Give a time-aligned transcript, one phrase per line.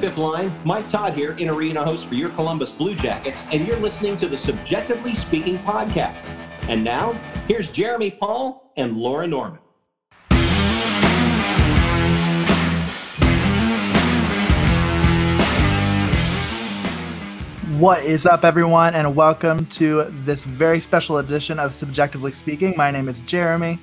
[0.00, 0.50] fifth line.
[0.64, 4.28] Mike Todd here, in arena host for your Columbus Blue Jackets, and you're listening to
[4.28, 6.34] the Subjectively Speaking podcast.
[6.68, 7.12] And now,
[7.46, 9.58] here's Jeremy Paul and Laura Norman.
[17.78, 22.72] What is up, everyone, and welcome to this very special edition of Subjectively Speaking.
[22.74, 23.78] My name is Jeremy.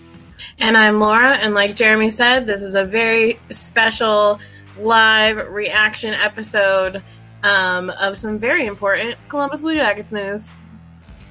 [0.57, 4.39] And I'm Laura, and like Jeremy said, this is a very special
[4.80, 7.04] live reaction episode
[7.44, 10.52] um, of some very important Columbus Blue Jackets news.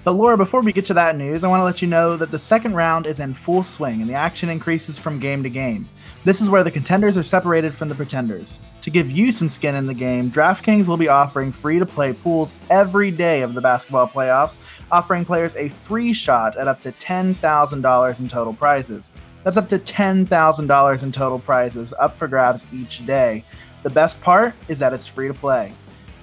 [0.05, 2.31] But Laura, before we get to that news, I want to let you know that
[2.31, 5.89] the second round is in full swing and the action increases from game to game.
[6.25, 8.61] This is where the contenders are separated from the pretenders.
[8.83, 12.13] To give you some skin in the game, DraftKings will be offering free to play
[12.13, 14.59] pools every day of the basketball playoffs,
[14.93, 19.11] offering players a free shot at up to $10,000 in total prizes.
[19.47, 23.45] That's up to $10,000 in total prizes up for grabs each day.
[23.85, 25.73] The best part is that it's free to play.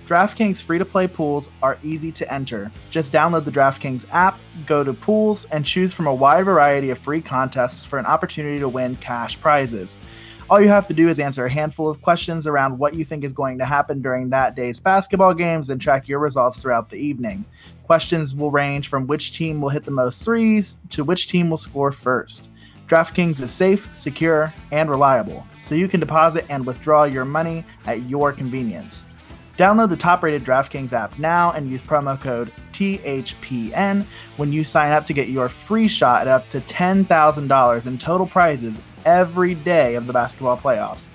[0.06, 2.70] DraftKings free to play pools are easy to enter.
[2.92, 6.98] Just download the DraftKings app, go to pools, and choose from a wide variety of
[6.98, 9.96] free contests for an opportunity to win cash prizes.
[10.50, 13.24] All you have to do is answer a handful of questions around what you think
[13.24, 16.98] is going to happen during that day's basketball games and track your results throughout the
[16.98, 17.46] evening.
[17.86, 21.58] Questions will range from which team will hit the most threes to which team will
[21.58, 22.50] score first.
[22.88, 28.04] DraftKings is safe, secure, and reliable, so you can deposit and withdraw your money at
[28.10, 29.06] your convenience.
[29.58, 34.06] Download the top rated DraftKings app now and use promo code THPN
[34.38, 38.26] when you sign up to get your free shot at up to $10,000 in total
[38.26, 41.06] prizes every day of the basketball playoffs.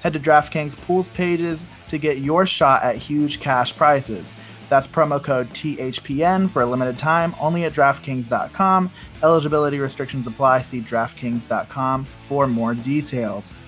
[0.00, 4.32] Head to DraftKings pools pages to get your shot at huge cash prizes.
[4.72, 8.90] That's promo code THPN for a limited time only at DraftKings.com.
[9.22, 10.62] Eligibility restrictions apply.
[10.62, 13.58] See DraftKings.com for more details.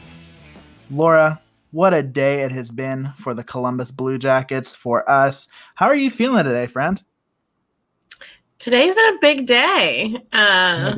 [0.91, 5.47] Laura, what a day it has been for the Columbus Blue Jackets, for us.
[5.75, 7.03] How are you feeling today, friend?
[8.59, 10.17] Today's been a big day.
[10.33, 10.97] Uh,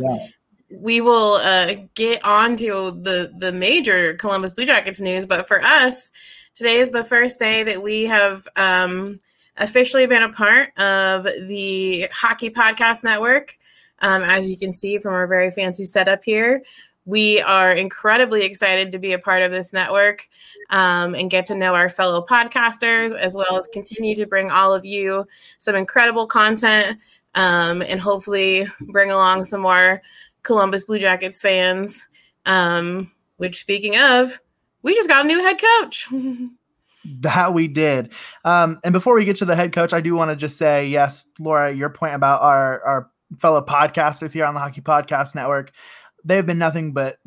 [0.70, 5.60] we will uh, get on to the, the major Columbus Blue Jackets news, but for
[5.64, 6.12] us,
[6.54, 9.18] today is the first day that we have um,
[9.58, 13.58] officially been a part of the Hockey Podcast Network.
[14.00, 16.62] Um, as you can see from our very fancy setup here,
[17.06, 20.28] we are incredibly excited to be a part of this network
[20.70, 24.74] um, and get to know our fellow podcasters, as well as continue to bring all
[24.74, 25.26] of you
[25.58, 26.98] some incredible content
[27.34, 30.02] um, and hopefully bring along some more
[30.42, 32.04] Columbus Blue Jackets fans.
[32.44, 34.40] Um, which, speaking of,
[34.82, 36.08] we just got a new head coach.
[37.20, 38.12] that we did.
[38.44, 40.88] Um, and before we get to the head coach, I do want to just say,
[40.88, 45.72] yes, Laura, your point about our, our fellow podcasters here on the Hockey Podcast Network
[46.26, 47.18] they've been nothing but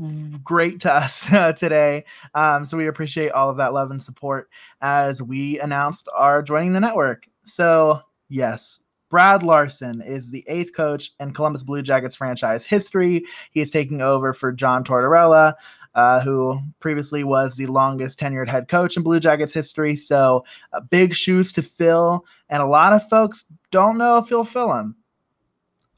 [0.43, 2.03] great to us uh, today.
[2.35, 4.49] Um, so we appreciate all of that love and support
[4.81, 7.23] as we announced our joining the network.
[7.45, 13.23] So, yes, Brad Larsen is the eighth coach in Columbus Blue Jackets franchise history.
[13.51, 15.55] He is taking over for John Tortorella.
[15.95, 19.95] Uh, who previously was the longest tenured head coach in Blue Jackets history.
[19.95, 24.43] So, uh, big shoes to fill, and a lot of folks don't know if he'll
[24.43, 24.95] fill them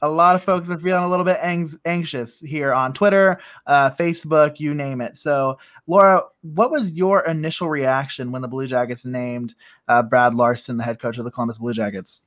[0.01, 3.91] a lot of folks are feeling a little bit ang- anxious here on Twitter, uh,
[3.91, 5.15] Facebook, you name it.
[5.15, 9.53] So, Laura, what was your initial reaction when the Blue Jackets named
[9.87, 12.21] uh, Brad Larsen the head coach of the Columbus Blue Jackets?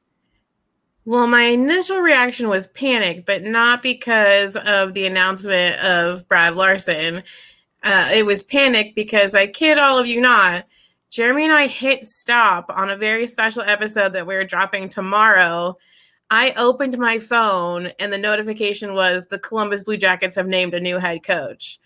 [1.05, 7.25] Well, my initial reaction was panic, but not because of the announcement of Brad Larsen.
[7.85, 10.67] Uh, it was panic because I kid all of you not.
[11.11, 15.77] Jeremy and I hit stop on a very special episode that we're dropping tomorrow
[16.31, 20.81] I opened my phone and the notification was the Columbus Blue Jackets have named a
[20.81, 21.79] new head coach.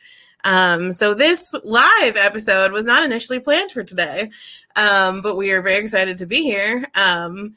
[0.44, 4.30] Um, so this live episode was not initially planned for today,
[4.76, 6.86] um, but we are very excited to be here.
[6.94, 7.56] Um,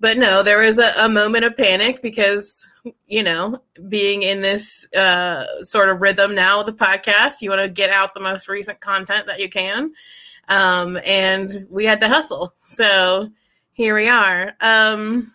[0.00, 2.66] but no, there was a, a, moment of panic because
[3.06, 7.62] you know, being in this uh, sort of rhythm now with the podcast, you want
[7.62, 9.92] to get out the most recent content that you can,
[10.48, 12.54] um, and we had to hustle.
[12.66, 13.30] So
[13.72, 14.54] here we are.
[14.60, 15.32] Um,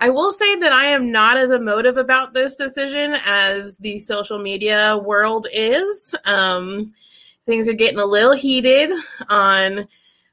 [0.00, 4.38] I will say that I am not as emotive about this decision as the social
[4.38, 6.14] media world is.
[6.24, 6.94] Um,
[7.46, 8.92] things are getting a little heated
[9.28, 9.88] on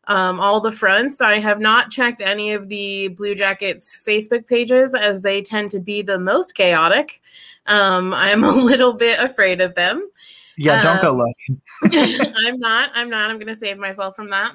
[0.07, 1.21] um, all the fronts.
[1.21, 5.79] I have not checked any of the Blue Jackets Facebook pages as they tend to
[5.79, 7.21] be the most chaotic.
[7.67, 10.09] Um, I'm a little bit afraid of them.
[10.57, 11.91] Yeah, don't go um, look.
[12.45, 12.91] I'm not.
[12.93, 13.29] I'm not.
[13.29, 14.53] I'm going to save myself from that.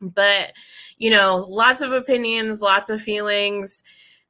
[0.00, 0.52] But,
[0.98, 3.82] you know, lots of opinions, lots of feelings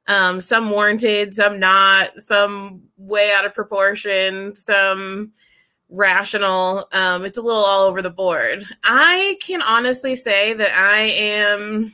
[0.07, 5.31] um, some warranted, some not, some way out of proportion, some
[5.89, 6.87] rational.
[6.91, 8.65] Um, it's a little all over the board.
[8.83, 11.93] I can honestly say that I am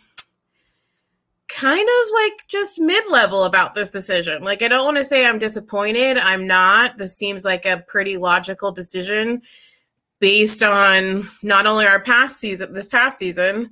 [1.47, 4.43] kind of like just mid level about this decision.
[4.43, 6.17] Like, I don't want to say I'm disappointed.
[6.17, 6.97] I'm not.
[6.97, 9.41] This seems like a pretty logical decision
[10.19, 13.69] based on not only our past season, this past season,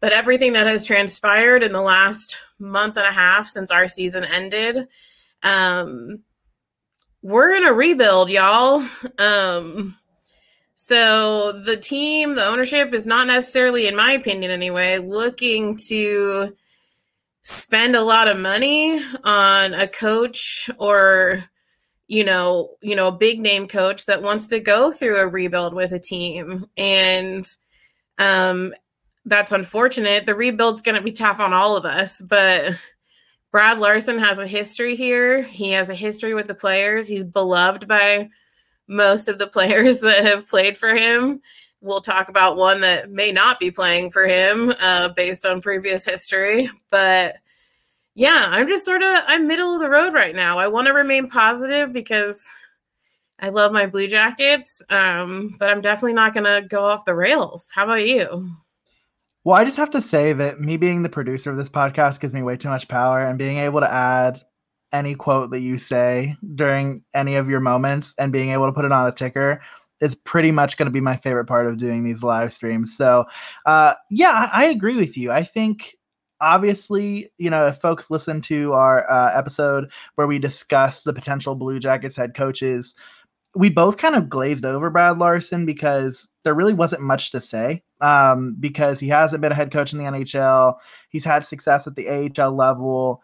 [0.00, 4.24] but everything that has transpired in the last month and a half since our season
[4.34, 4.86] ended.
[5.42, 6.22] Um,
[7.24, 8.84] we're in a rebuild, y'all.
[9.18, 9.96] Um,
[10.76, 16.54] so the team, the ownership is not necessarily, in my opinion anyway, looking to
[17.42, 21.44] spend a lot of money on a coach or
[22.08, 25.74] you know you know a big name coach that wants to go through a rebuild
[25.74, 27.46] with a team and
[28.18, 28.72] um
[29.26, 32.72] that's unfortunate the rebuild's going to be tough on all of us but
[33.54, 37.86] brad larsen has a history here he has a history with the players he's beloved
[37.86, 38.28] by
[38.88, 41.40] most of the players that have played for him
[41.84, 46.04] we'll talk about one that may not be playing for him uh, based on previous
[46.04, 46.68] history.
[46.90, 47.36] But
[48.14, 50.58] yeah, I'm just sort of I'm middle of the road right now.
[50.58, 52.44] I want to remain positive because
[53.38, 57.14] I love my Blue Jackets, um, but I'm definitely not going to go off the
[57.14, 57.70] rails.
[57.74, 58.48] How about you?
[59.44, 62.32] Well, I just have to say that me being the producer of this podcast gives
[62.32, 64.42] me way too much power, and being able to add
[64.92, 68.84] any quote that you say during any of your moments and being able to put
[68.84, 69.60] it on a ticker
[70.00, 72.96] is pretty much going to be my favorite part of doing these live streams.
[72.96, 73.26] So,
[73.66, 75.30] uh, yeah, I, I agree with you.
[75.30, 75.96] I think
[76.40, 81.54] obviously, you know, if folks listen to our uh, episode where we discuss the potential
[81.54, 82.94] Blue Jackets head coaches,
[83.54, 87.82] we both kind of glazed over Brad Larsen because there really wasn't much to say.
[88.00, 90.76] Um, because he hasn't been a head coach in the NHL,
[91.08, 92.08] he's had success at the
[92.38, 93.22] AHL level,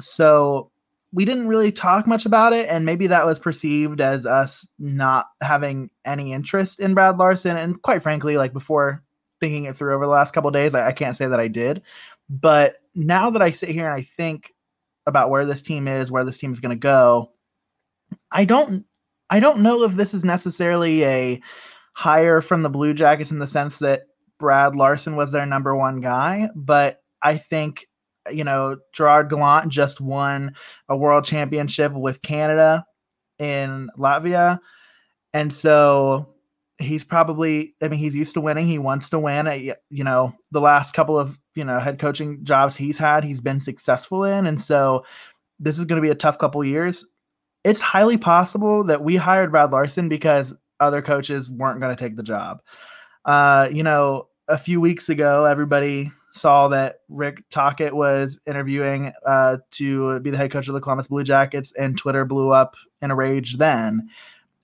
[0.00, 0.70] so
[1.12, 5.26] we didn't really talk much about it, and maybe that was perceived as us not
[5.42, 7.56] having any interest in Brad Larsen.
[7.56, 9.02] And quite frankly, like before
[9.38, 11.82] thinking it through over the last couple days, I, I, can't say that I did.
[12.30, 14.54] But now that I sit here and I think
[15.06, 17.32] about where this team is, where this team is going to go,
[18.30, 18.86] I don't,
[19.32, 21.40] I don't know if this is necessarily a
[21.94, 24.02] hire from the Blue Jackets in the sense that
[24.38, 27.86] Brad Larsen was their number one guy, but I think
[28.30, 30.54] you know, Gerard Gallant just won
[30.88, 32.84] a world championship with Canada
[33.38, 34.60] in Latvia.
[35.32, 36.34] And so
[36.78, 38.68] he's probably, I mean, he's used to winning.
[38.68, 39.74] He wants to win.
[39.90, 43.60] You know, the last couple of, you know, head coaching jobs he's had, he's been
[43.60, 44.46] successful in.
[44.46, 45.04] And so
[45.58, 47.04] this is going to be a tough couple of years.
[47.64, 52.16] It's highly possible that we hired Brad Larsen because other coaches weren't going to take
[52.16, 52.60] the job.
[53.24, 59.58] Uh, you know, a few weeks ago, everybody saw that Rick Tocchet was interviewing uh,
[59.72, 63.10] to be the head coach of the Columbus Blue Jackets, and Twitter blew up in
[63.10, 64.08] a rage then.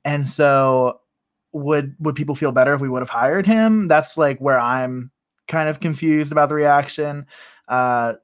[0.05, 1.01] And so,
[1.53, 3.89] would would people feel better if we would have hired him?
[3.89, 5.11] That's like where I'm
[5.47, 7.27] kind of confused about the reaction.
[7.69, 8.15] Uh,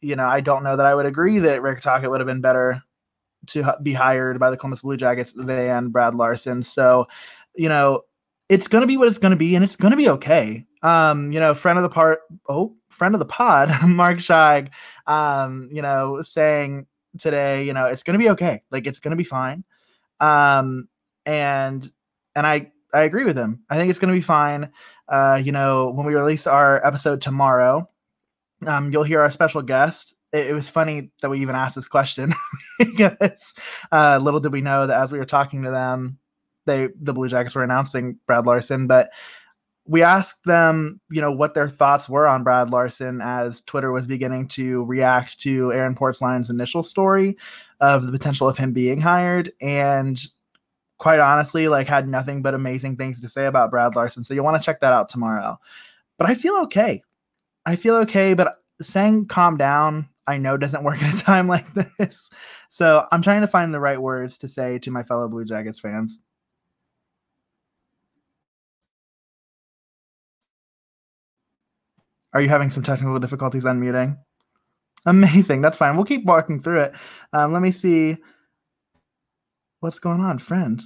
[0.00, 2.40] you know, I don't know that I would agree that Rick Tocchet would have been
[2.40, 2.82] better
[3.48, 6.62] to be hired by the Columbus Blue Jackets than Brad Larsen.
[6.62, 7.06] So,
[7.54, 8.02] you know,
[8.48, 10.64] it's going to be what it's going to be, and it's going to be okay.
[10.82, 14.68] Um, you know, friend of the part, oh, friend of the pod, Mark Scheig,
[15.06, 16.86] um, you know, saying
[17.18, 18.62] today, you know, it's going to be okay.
[18.70, 19.64] Like it's going to be fine.
[20.20, 20.88] Um,
[21.26, 21.90] and
[22.36, 23.64] and I I agree with him.
[23.68, 24.70] I think it's going to be fine.
[25.08, 27.88] Uh, you know, when we release our episode tomorrow,
[28.66, 30.13] um, you'll hear our special guest.
[30.34, 32.34] It, was funny that we even asked this question
[32.78, 33.54] because
[33.92, 36.18] uh, little did we know that as we were talking to them,
[36.66, 39.10] they the Blue Jackets were announcing Brad Larsen, but
[39.86, 44.06] we asked them, you know, what their thoughts were on Brad Larsen as Twitter was
[44.06, 47.36] beginning to react to Aaron Portzline's initial story
[47.80, 49.52] of the potential of him being hired.
[49.60, 50.20] And
[50.98, 54.24] quite honestly, like had nothing but amazing things to say about Brad Larsen.
[54.24, 55.58] So you'll want to check that out tomorrow.
[56.16, 57.02] But I feel okay.
[57.66, 61.66] I feel okay, but saying calm down, I know doesn't work at a time like
[61.98, 62.30] this.
[62.70, 65.80] So I'm trying to find the right words to say to my fellow Blue Jackets
[65.80, 66.22] fans.
[72.32, 74.18] Are you having some technical difficulties unmuting?
[75.06, 75.60] Amazing.
[75.60, 75.96] That's fine.
[75.96, 76.94] We'll keep walking through it.
[77.32, 78.16] Um, let me see
[79.80, 80.82] what's going on, friend.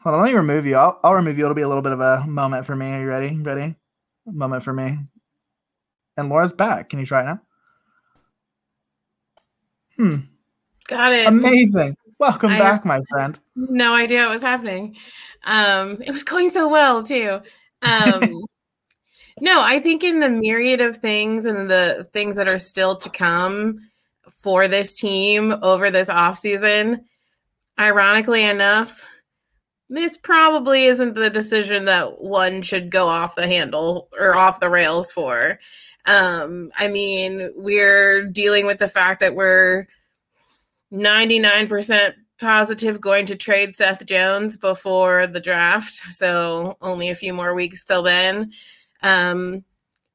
[0.00, 0.22] Hold on.
[0.22, 0.76] Let me remove you.
[0.76, 1.44] I'll, I'll remove you.
[1.44, 2.86] It'll be a little bit of a moment for me.
[2.92, 3.36] Are you ready?
[3.36, 3.74] Ready?
[4.26, 4.98] Moment for me.
[6.16, 6.90] And Laura's back.
[6.90, 7.40] Can you try it now?
[9.96, 10.16] Hmm.
[10.88, 11.26] Got it.
[11.26, 11.96] Amazing.
[12.18, 13.38] Welcome I back, my friend.
[13.54, 14.96] No idea what was happening.
[15.44, 17.40] Um, it was going so well too.
[17.82, 18.20] Um,
[19.40, 23.10] no, I think in the myriad of things and the things that are still to
[23.10, 23.80] come
[24.30, 27.04] for this team over this off season,
[27.78, 29.06] ironically enough,
[29.88, 34.70] this probably isn't the decision that one should go off the handle or off the
[34.70, 35.58] rails for.
[36.06, 39.86] Um, I mean, we're dealing with the fact that we're
[40.92, 45.96] 99% positive going to trade Seth Jones before the draft.
[46.12, 48.52] So only a few more weeks till then.
[49.02, 49.64] Um,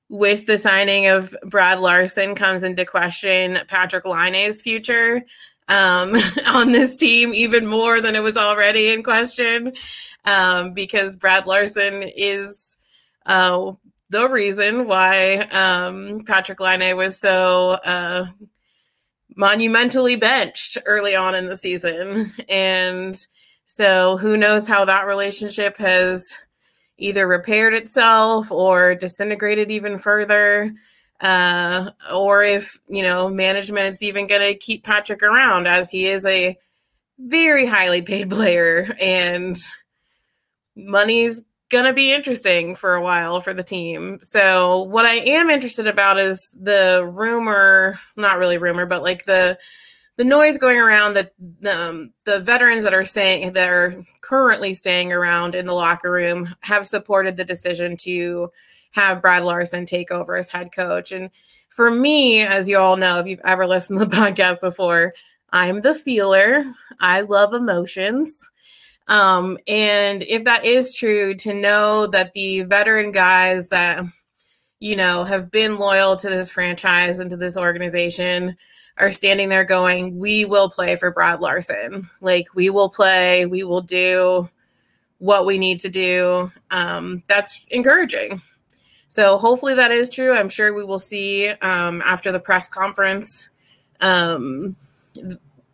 [0.09, 5.23] with the signing of Brad Larsen comes into question Patrik Laine's future
[5.69, 6.15] um,
[6.47, 9.73] on this team even more than it was already in question
[10.25, 12.77] um, because Brad Larsen is
[13.25, 13.71] uh,
[14.11, 18.27] the reason why um, Patrik Laine was so uh,
[19.37, 22.31] monumentally benched early on in the season.
[22.49, 23.15] And
[23.65, 26.35] so who knows how that relationship has
[26.97, 30.73] either repaired itself or disintegrated even further
[31.21, 36.07] uh, or if you know management is even going to keep Patrik around as he
[36.07, 36.57] is a
[37.17, 39.55] very highly paid player and
[40.75, 41.41] money's
[41.85, 44.19] to be interesting for a while for the team.
[44.21, 49.57] So what I am interested about is the rumor, not really rumor, but like the
[50.17, 51.33] the noise going around that
[51.65, 56.53] um, the veterans that are staying that are currently staying around in the locker room
[56.59, 58.51] have supported the decision to
[58.91, 61.11] have Brad Larsen take over as head coach.
[61.11, 61.31] And
[61.69, 65.13] for me, as you all know, if you've ever listened to the podcast before,
[65.49, 66.65] I'm the feeler.
[66.99, 68.50] I love emotions.
[69.07, 74.05] Um, and if that is true, to know that the veteran guys that,
[74.79, 78.55] you know, have been loyal to this franchise and to this organization
[78.97, 82.09] are standing there going, We will play for Brad Larsen.
[82.21, 84.49] Like, we will play, we will do
[85.17, 86.51] what we need to do.
[86.71, 88.41] Um, that's encouraging.
[89.07, 90.33] So hopefully that is true.
[90.33, 93.49] I'm sure we will see um, after the press conference,
[93.99, 94.75] um,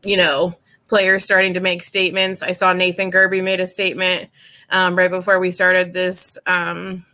[0.04, 0.58] you know,
[0.88, 2.42] players starting to make statements.
[2.42, 4.30] I saw Nathan Gerbe made a statement
[4.70, 7.06] um, right before we started this um,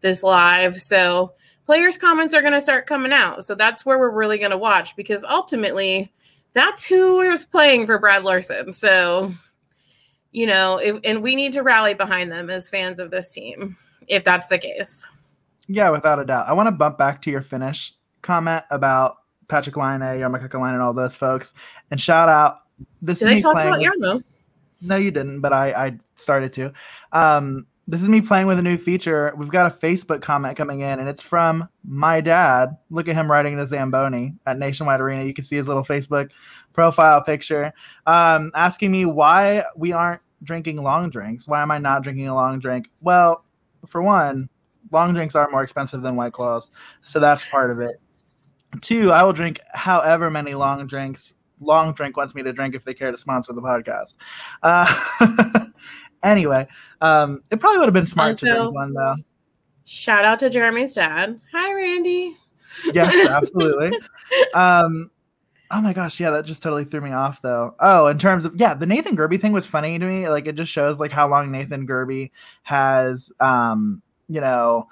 [0.00, 0.80] this live.
[0.80, 1.34] So
[1.66, 3.44] players' comments are going to start coming out.
[3.44, 6.12] So that's where we're really going to watch because ultimately,
[6.52, 8.72] that's who is playing for Brad Larsen.
[8.72, 9.32] So,
[10.32, 13.76] you know, if, and we need to rally behind them as fans of this team
[14.10, 15.06] if that's the case.
[15.68, 16.48] Yeah, without a doubt.
[16.48, 20.82] I want to bump back to your finish comment about Patrik Laine, Jarmo Kekalainen, and
[20.82, 21.54] all those folks,
[21.90, 22.62] and shout out.
[23.02, 24.22] This Did is I me talk about Jarmo?
[24.82, 26.72] No, you didn't, but I, I started to.
[27.12, 29.34] Um, this is me playing with a new feature.
[29.36, 32.76] We've got a Facebook comment coming in, and it's from my dad.
[32.88, 35.24] Look at him riding the Zamboni at Nationwide Arena.
[35.24, 36.30] You can see his little Facebook
[36.72, 37.72] profile picture,
[38.06, 41.48] um, asking me why we aren't drinking long drinks.
[41.48, 42.88] Why am I not drinking a long drink?
[43.00, 43.44] Well,
[43.86, 44.48] for one,
[44.92, 46.70] long drinks are more expensive than White Claws,
[47.02, 48.00] so that's part of it.
[48.82, 52.84] Two, I will drink however many long drinks Long Drink wants me to drink if
[52.84, 54.14] they care to sponsor the podcast.
[54.62, 55.64] Uh,
[56.22, 56.66] anyway,
[57.00, 59.16] um, it probably would have been smart to drink one though.
[59.84, 61.40] Shout out to Jeremy's dad.
[61.52, 62.36] Hi, Randy.
[62.92, 63.98] Yes, absolutely.
[64.54, 65.10] um,
[65.70, 67.74] oh my gosh, yeah, that just totally threw me off though.
[67.80, 70.28] Oh, in terms of yeah, the Nathan Gerbe thing was funny to me.
[70.28, 72.30] Like it just shows like how long Nathan Gerbe
[72.62, 74.86] has um you know,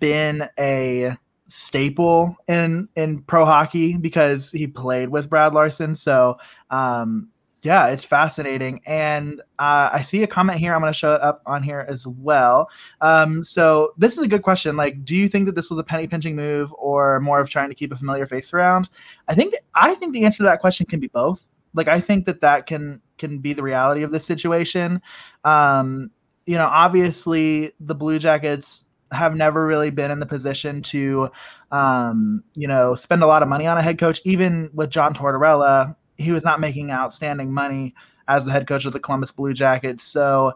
[0.00, 1.16] been a
[1.52, 5.94] staple in in pro hockey because he played with Brad Larsen.
[5.94, 6.38] So
[6.70, 7.28] um,
[7.62, 8.80] yeah, it's fascinating.
[8.86, 10.74] And uh, I see a comment here.
[10.74, 12.68] I'm going to show it up on here as well.
[13.00, 14.76] Um, so this is a good question.
[14.76, 17.68] Like, do you think that this was a penny pinching move or more of trying
[17.68, 18.88] to keep a familiar face around?
[19.28, 21.48] I think I think the answer to that question can be both.
[21.74, 25.00] Like, I think that that can can be the reality of this situation.
[25.44, 26.10] Um,
[26.46, 31.30] you know, obviously the Blue Jackets have never really been in the position to,
[31.70, 34.20] um, you know, spend a lot of money on a head coach.
[34.24, 37.94] Even with John Tortorella, he was not making outstanding money
[38.28, 40.04] as the head coach of the Columbus Blue Jackets.
[40.04, 40.52] So,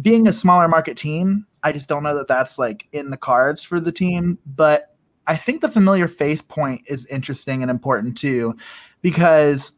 [0.00, 3.62] being a smaller market team, I just don't know that that's like in the cards
[3.62, 4.38] for the team.
[4.46, 4.94] But
[5.26, 8.56] I think the familiar face point is interesting and important too,
[9.02, 9.72] because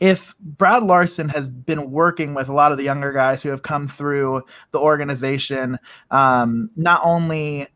[0.00, 3.62] if Brad Larsen has been working with a lot of the younger guys who have
[3.62, 5.78] come through the organization,
[6.10, 7.68] um, not only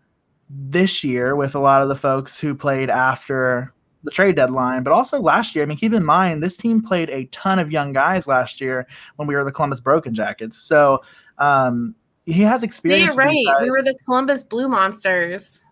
[0.49, 4.93] this year with a lot of the folks who played after the trade deadline, but
[4.93, 5.65] also last year.
[5.65, 8.87] I mean, keep in mind this team played a ton of young guys last year
[9.17, 10.59] when we were the Columbus Broken Jackets.
[10.59, 11.03] So
[11.39, 11.95] um,
[12.27, 13.09] he has experience.
[13.09, 13.63] Yeah, right.
[13.63, 15.63] We were the Columbus Blue Monsters.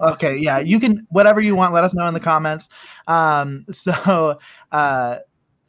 [0.00, 1.72] Okay, yeah, you can whatever you want.
[1.72, 2.68] Let us know in the comments.
[3.06, 4.38] Um, so
[4.72, 5.16] uh,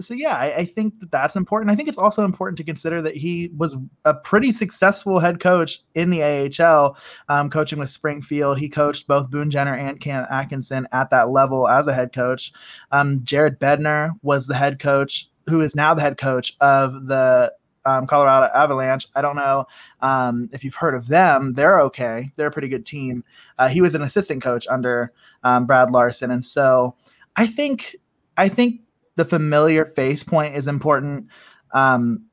[0.02, 1.72] so yeah, I, I, think that that's important.
[1.72, 3.76] I think it's also important to consider that he was
[4.06, 8.60] a pretty successful head coach in the AHL, um, coaching with Springfield.
[8.60, 12.54] He coached both Boone Jenner and Cam Atkinson at that level as a head coach.
[12.92, 17.54] Um, Jared Bednar was the head coach, who is now the head coach of the
[17.86, 19.08] um, Colorado Avalanche.
[19.16, 19.66] I don't know
[20.02, 21.54] um, if you've heard of them.
[21.54, 22.32] They're okay.
[22.36, 23.24] They're a pretty good team.
[23.58, 25.12] Uh, he was an assistant coach under
[25.44, 26.96] um, Brad Larsen, and so
[27.36, 27.96] I think
[28.38, 28.82] I think
[29.20, 31.28] the familiar face point is important.
[31.74, 32.26] Um,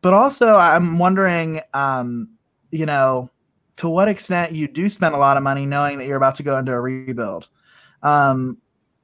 [0.00, 2.30] but also, I'm wondering, um,
[2.70, 3.30] you know,
[3.76, 6.42] to what extent you do spend a lot of money knowing that you're about to
[6.42, 7.50] go into a rebuild.
[8.02, 8.56] Um,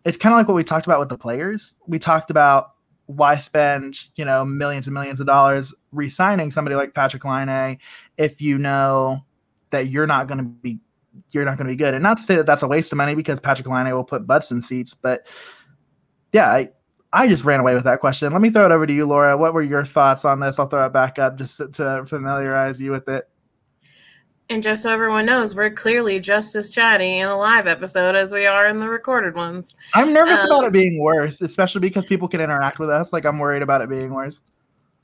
[0.06, 1.75] it's kind of like what we talked about with the players.
[1.87, 2.70] We talked about
[3.04, 7.78] why spend you know millions and millions of dollars re-signing somebody like Patrik Laine
[8.16, 9.20] if you know
[9.70, 10.78] that you're not going to be
[11.30, 11.92] you're not going to be good.
[11.92, 14.26] And not to say that that's a waste of money because Patrik Laine will put
[14.26, 15.26] butts in seats, but
[16.32, 16.70] yeah, I,
[17.12, 18.32] I just ran away with that question.
[18.32, 19.36] Let me throw it over to you, Laura.
[19.36, 20.58] What were your thoughts on this?
[20.58, 23.28] I'll throw it back up just to, familiarize you with it.
[24.50, 28.32] And just so everyone knows, we're clearly just as chatty in a live episode as
[28.32, 29.74] we are in the recorded ones.
[29.94, 33.12] I'm nervous um, about it being worse, especially because people can interact with us.
[33.12, 34.40] Like I'm worried about it being worse.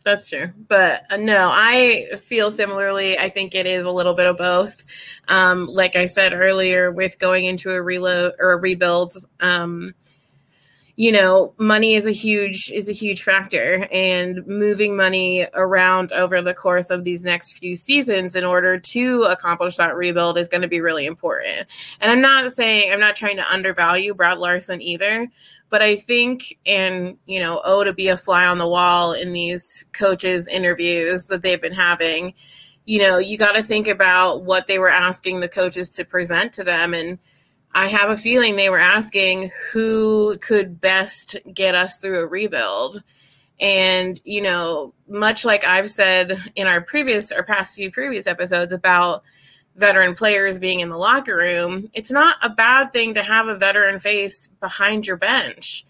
[0.04, 0.50] That's true.
[0.68, 3.18] But uh, no, I feel similarly.
[3.18, 4.84] I think it is a little bit of both.
[5.28, 9.94] Um, like I said earlier, with going into a reload or a rebuild, um,
[10.96, 16.40] you know money is a huge is a huge factor and moving money around over
[16.40, 20.62] the course of these next few seasons in order to accomplish that rebuild is going
[20.62, 21.66] to be really important.
[22.00, 25.28] And i'm not saying i'm not trying to undervalue brad larsen either
[25.68, 29.32] but i think and you know oh to be a fly on the wall in
[29.32, 32.34] these coaches interviews that they've been having
[32.84, 36.52] you know you got to think about what they were asking the coaches to present
[36.52, 37.18] to them and
[37.74, 43.02] I have a feeling they were asking who could best get us through a rebuild.
[43.60, 48.72] And, you know, much like I've said in our previous or past few previous episodes
[48.72, 49.22] about
[49.76, 53.56] veteran players being in the locker room, it's not a bad thing to have a
[53.56, 55.84] veteran face behind your bench.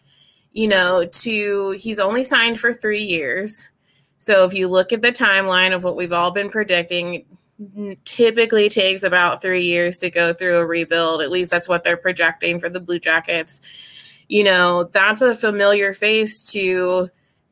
[0.53, 3.69] You know, to he's only signed for three years.
[4.19, 7.27] So if you look at the timeline of what we've all been predicting,
[8.05, 11.23] typically takes about three years to go through a rebuild.
[11.23, 13.61] At least that's what they're projecting for the Blue Jackets.
[14.29, 17.11] You know, that's a familiar face to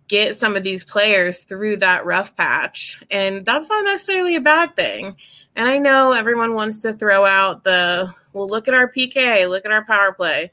[0.09, 3.03] get some of these players through that rough patch.
[3.11, 5.17] And that's not necessarily a bad thing.
[5.57, 9.65] And I know everyone wants to throw out the, well, look at our PK, look
[9.65, 10.51] at our power play.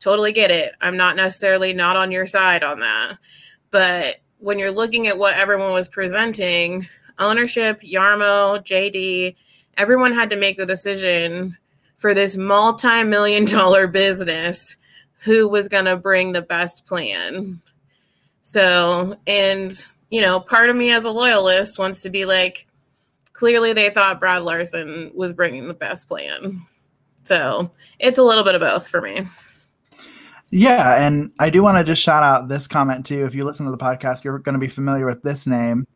[0.00, 0.74] Totally get it.
[0.80, 3.18] I'm not necessarily not on your side on that.
[3.70, 6.86] But when you're looking at what everyone was presenting,
[7.20, 9.36] ownership, Jarmo, JD,
[9.76, 11.56] everyone had to make the decision
[11.96, 14.76] for this multi million dollar business
[15.22, 17.60] who was going to bring the best plan.
[18.42, 19.72] So, and,
[20.10, 22.66] you know, part of me as a loyalist wants to be like,
[23.32, 26.60] clearly they thought Brad Larsen was bringing the best plan.
[27.22, 29.26] So it's a little bit of both for me.
[30.50, 33.24] Yeah, and I do want to just shout out this comment too.
[33.24, 35.86] If you listen to the podcast, you're going to be familiar with this name.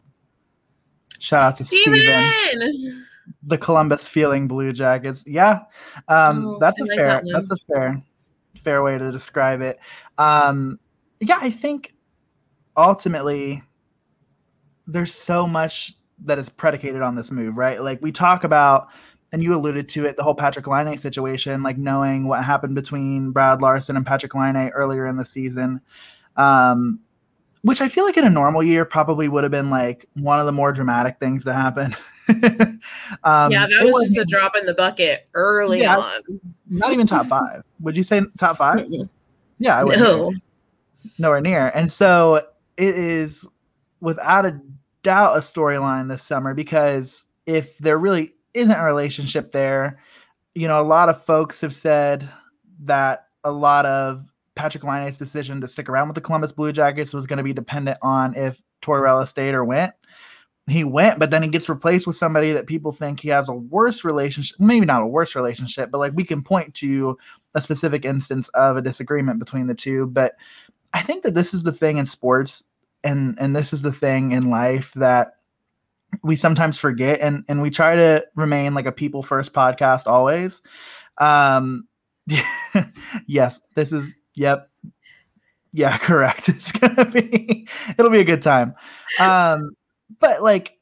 [1.24, 1.94] Shout out to Steven.
[1.94, 3.06] Steven.
[3.44, 5.24] The Columbus Feeling Blue Jackets.
[5.26, 5.60] Yeah.
[6.08, 8.02] Um, oh, that's I a like fair that that's a fair
[8.62, 9.78] fair way to describe it.
[10.18, 10.78] Um,
[11.20, 11.94] yeah, I think
[12.76, 13.62] ultimately
[14.86, 15.94] there's so much
[16.26, 17.80] that is predicated on this move, right?
[17.80, 18.88] Like we talk about
[19.32, 23.30] and you alluded to it, the whole Patrik Laine situation, like knowing what happened between
[23.30, 25.80] Brad Larsen and Patrik Laine earlier in the season.
[26.36, 27.00] Um,
[27.64, 30.44] which I feel like in a normal year probably would have been like one of
[30.44, 31.96] the more dramatic things to happen.
[32.28, 36.40] um, yeah, that was just a drop in the bucket early yeah, on.
[36.68, 37.62] Not even top five.
[37.80, 38.86] Would you say top 5
[39.58, 39.98] Yeah, I would.
[39.98, 40.34] No.
[41.18, 41.68] Nowhere near.
[41.74, 42.46] And so
[42.76, 43.48] it is
[44.00, 44.60] without a
[45.02, 50.00] doubt a storyline this summer because if there really isn't a relationship there,
[50.54, 52.28] you know, a lot of folks have said
[52.80, 57.12] that a lot of Patrik Laine's decision to stick around with the Columbus Blue Jackets
[57.12, 59.92] was going to be dependent on if Tortorella stayed or went.
[60.66, 63.52] He went, but then he gets replaced with somebody that people think he has a
[63.52, 67.18] worse relationship, maybe not a worse relationship, but like we can point to
[67.54, 70.06] a specific instance of a disagreement between the two.
[70.06, 70.36] But
[70.94, 72.64] I think that this is the thing in sports
[73.04, 75.36] and and this is the thing in life that
[76.22, 80.62] we sometimes forget and and we try to remain like a people first podcast always
[81.18, 81.86] um
[83.26, 84.68] yes this is Yep.
[85.72, 86.48] Yeah, correct.
[86.48, 87.68] It's gonna be
[87.98, 88.74] it'll be a good time.
[89.18, 89.70] Um,
[90.20, 90.72] but like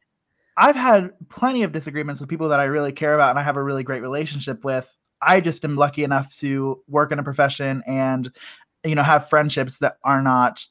[0.57, 3.57] I've had plenty of disagreements with people that I really care about and I have
[3.57, 4.95] a really great relationship with.
[5.23, 8.31] I just am lucky enough to work in a profession and
[8.85, 10.67] you know have friendships that are not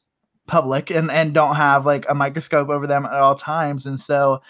[0.48, 4.42] public and and don't have like a microscope over them at all times and so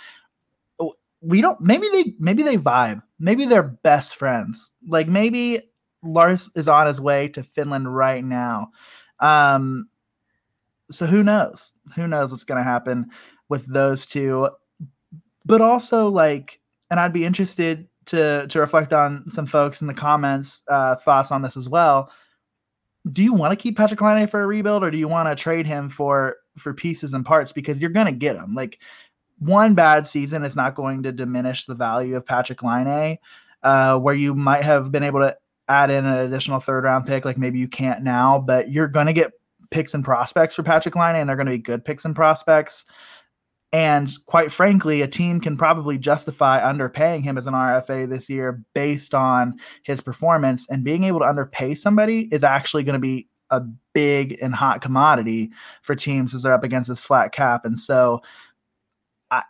[1.21, 5.61] we don't maybe they maybe they vibe maybe they're best friends like maybe
[6.03, 8.71] Lars is on his way to Finland right now.
[9.19, 9.87] Um,
[10.89, 11.73] so who knows?
[11.95, 13.11] Who knows what's going to happen?
[13.51, 14.49] with those two.
[15.45, 16.59] But also like,
[16.89, 21.31] and I'd be interested to to reflect on some folks in the comments uh, thoughts
[21.31, 22.09] on this as well.
[23.11, 25.41] Do you want to keep Patrik Laine for a rebuild, or do you want to
[25.41, 28.53] trade him for for pieces and parts because you're going to get him?
[28.53, 28.79] Like
[29.39, 33.17] one bad season is not going to diminish the value of Patrik Laine,
[33.63, 35.35] uh, where you might have been able to
[35.67, 39.07] add in an additional third round pick, like maybe you can't now, but you're going
[39.07, 39.31] to get
[39.69, 42.85] picks and prospects for Patrik Laine, and they're going to be good picks and prospects.
[43.73, 48.61] And quite frankly, a team can probably justify underpaying him as an RFA this year
[48.73, 50.67] based on his performance.
[50.69, 53.61] And being able to underpay somebody is actually going to be a
[53.93, 57.65] big and hot commodity for teams as they're up against this flat cap.
[57.65, 58.21] And so
[59.29, 59.43] I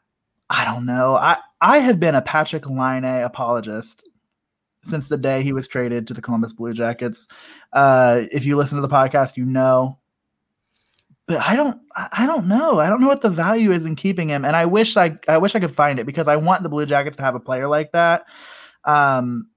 [0.51, 1.15] I don't know.
[1.15, 4.03] I, I have been a Patrik Laine apologist
[4.83, 7.27] since the day he was traded to the Columbus Blue Jackets.
[7.73, 9.97] Uh, if you listen to the podcast, you know
[11.31, 12.79] but I don't I don't know.
[12.79, 14.43] I don't know what the value is in keeping him.
[14.43, 16.85] And I wish I I wish I could find it because I want the Blue
[16.85, 18.25] Jackets to have a player like that.
[18.83, 19.47] Um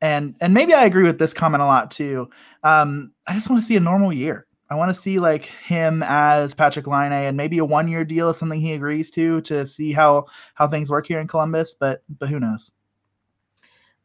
[0.00, 2.30] and and maybe I agree with this comment a lot too.
[2.62, 4.46] Um I just want to see a normal year.
[4.70, 8.30] I want to see like him as Patrik Laine and maybe a one year deal
[8.30, 10.24] is something he agrees to to see how
[10.54, 12.72] how things work here in Columbus, but but who knows.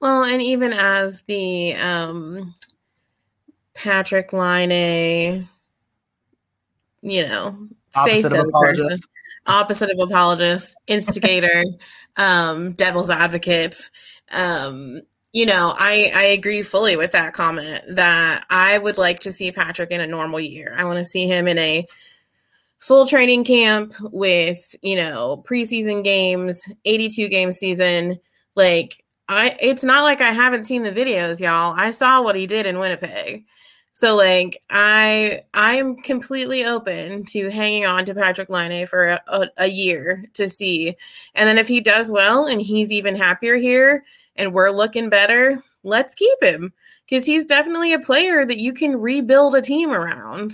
[0.04, 2.54] Well, and even as the um
[3.74, 5.48] Patrik Laine
[7.02, 7.58] you know,
[8.04, 9.00] face of, of person,
[9.48, 11.64] opposite of apologist, instigator,
[12.18, 13.90] um, devil's advocate.
[14.34, 15.00] Um,
[15.32, 19.54] you know, I I agree fully with that comment that I would like to see
[19.54, 20.76] Patrik in a normal year.
[20.78, 21.88] I want to see him in a
[22.78, 28.20] full training camp with, you know, preseason games, 82 game season.
[28.56, 31.74] Like I it's not like I haven't seen the videos, y'all.
[31.78, 33.46] I saw what he did in Winnipeg.
[33.94, 39.22] So like I I am completely open to hanging on to Patrik Laine for a,
[39.28, 40.96] a, a, year to see.
[41.36, 44.04] And then if he does well and he's even happier here
[44.36, 46.74] and we're looking better, let's keep him
[47.06, 50.54] because he's definitely a player that you can rebuild a team around.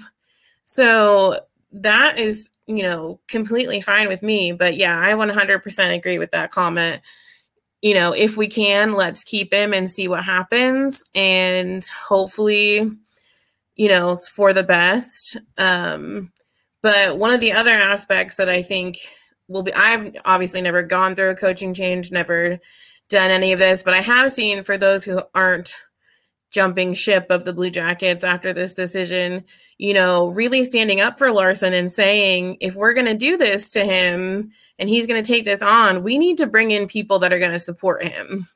[0.66, 1.40] So
[1.72, 4.52] that is, you know, completely fine with me.
[4.52, 7.02] But yeah, I 100% agree with that comment.
[7.82, 11.04] You know, if we can, let's keep him and see what happens.
[11.16, 12.92] And hopefully,
[13.76, 15.38] you know, for the best.
[15.58, 16.32] Um,
[16.82, 18.98] but one of the other aspects that I think
[19.48, 22.60] will be, I've obviously never gone through a coaching change, never
[23.10, 25.76] done any of this, but I have seen for those who aren't
[26.52, 29.44] jumping ship of the Blue Jackets after this decision,
[29.78, 33.70] you know, really standing up for Larsen and saying, if we're going to do this
[33.72, 37.20] to him and he's going to take this on, we need to bring in people
[37.20, 38.48] that are going to support him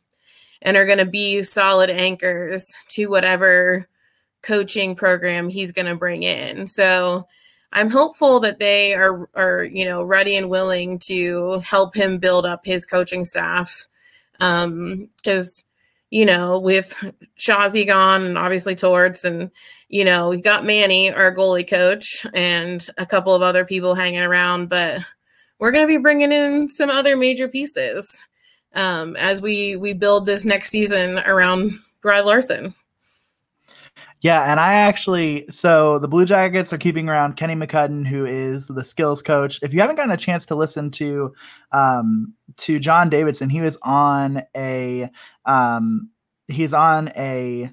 [0.62, 3.88] and are going to be solid anchors to whatever
[4.42, 6.68] coaching program he's going to bring in.
[6.68, 7.28] So
[7.72, 12.46] I'm hopeful that they are are you know ready and willing to help him build
[12.46, 13.88] up his coaching staff
[14.40, 15.64] um because
[16.14, 17.04] you know with
[17.40, 19.50] Shazi gone and obviously Torts and
[19.90, 24.22] you know we got Manny our goalie coach and a couple of other people hanging
[24.22, 25.02] around but
[25.58, 28.24] we're going to be bringing in some other major pieces
[28.76, 31.72] um as we we build this next season around
[32.04, 32.76] Brad Larsen.
[34.24, 38.68] Yeah, and I actually so the Blue Jackets are keeping around Kenny McCudden, who is
[38.68, 39.60] the skills coach.
[39.62, 41.34] If you haven't gotten a chance to listen to
[41.74, 45.10] um, to John Davidson, he was on a
[45.46, 46.10] um,
[46.48, 47.70] he's on a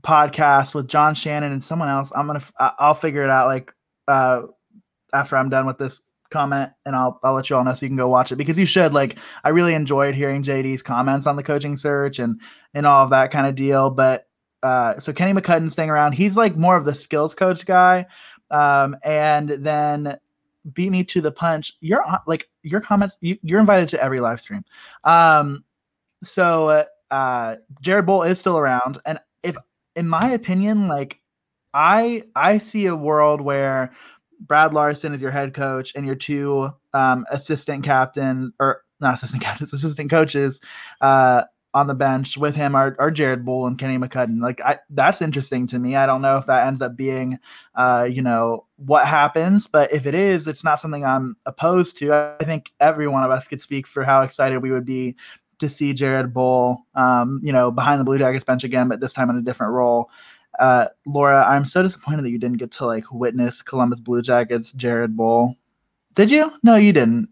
[0.00, 2.12] podcast with John Shannon and someone else.
[2.16, 3.70] I'm gonna I'll figure it out like
[4.08, 4.44] uh,
[5.12, 6.00] after I'm done with this
[6.30, 8.58] comment and I'll I'll let you all know so you can go watch it because
[8.58, 12.40] you should like I really enjoyed hearing JD's comments on the coaching search and
[12.72, 14.27] and all of that kind of deal but
[14.62, 16.12] uh, so Kenny McCudden staying around.
[16.12, 18.06] He's like more of the skills coach guy.
[18.50, 20.18] Um, and then
[20.72, 21.74] beat me to the punch.
[21.80, 23.16] You're like your comments.
[23.20, 24.64] You, are invited to every live stream.
[25.04, 25.64] Um,
[26.22, 29.56] so uh, Jared Boll is still around, and if,
[29.96, 31.20] in my opinion, like
[31.74, 33.92] I I see a world where
[34.40, 39.42] Brad Larsen is your head coach and your two um, assistant captains or not assistant
[39.44, 40.60] captains, assistant coaches.
[41.00, 41.44] Uh,
[41.74, 44.40] on the bench with him are, are Jared Boll and Kenny McCudden.
[44.40, 45.96] Like I, that's interesting to me.
[45.96, 47.38] I don't know if that ends up being,
[47.74, 52.12] uh, you know, what happens, but if it is, it's not something I'm opposed to.
[52.14, 55.14] I think every one of us could speak for how excited we would be
[55.58, 59.12] to see Jared Boll, um, you know, behind the Blue Jackets bench again, but this
[59.12, 60.10] time in a different role.
[60.58, 64.72] Uh, Laura, I'm so disappointed that you didn't get to like witness Columbus Blue Jackets
[64.72, 65.56] Jared Boll.
[66.14, 66.50] Did you?
[66.62, 67.28] No, you didn't.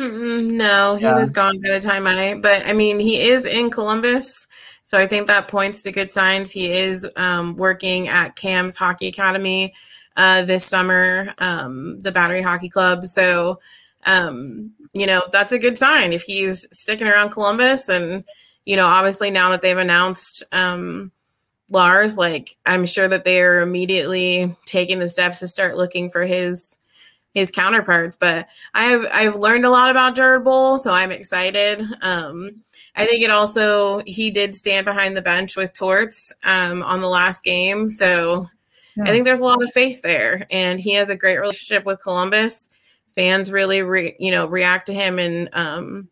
[0.00, 1.14] Mm-mm, no, he yeah.
[1.14, 2.34] was gone by the time I.
[2.40, 4.46] But I mean, he is in Columbus,
[4.84, 6.50] so I think that points to good signs.
[6.50, 9.74] He is um, working at Cam's Hockey Academy
[10.16, 13.04] uh, this summer, um, the Battery Hockey Club.
[13.04, 13.60] So
[14.06, 17.88] um, you know, that's a good sign if he's sticking around Columbus.
[17.88, 18.24] And,
[18.64, 21.12] you know, obviously now that they've announced um,
[21.68, 26.76] Lars, like I'm sure that they're immediately taking the steps to start looking for his
[27.34, 28.16] his counterparts.
[28.16, 31.84] But I've I've learned a lot about Jared Boll, so I'm excited.
[32.02, 32.62] Um,
[32.96, 37.08] I think it also he did stand behind the bench with Torts um, on the
[37.08, 38.46] last game, so
[38.96, 39.04] yeah.
[39.04, 42.02] I think there's a lot of faith there, and he has a great relationship with
[42.02, 42.68] Columbus.
[43.14, 46.08] Fans really, re, you know, react to him and um,